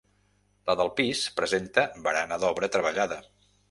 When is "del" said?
0.79-0.89